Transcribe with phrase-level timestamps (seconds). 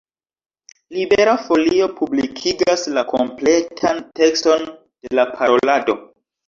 [0.97, 6.03] Libera Folio publikigas la kompletan tekston de la parolado.